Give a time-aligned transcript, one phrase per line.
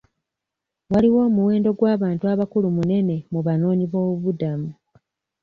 [0.91, 4.69] Waliwo omuwendo gw'abantu abakulu munene mu banoonyi b'obubuddamu.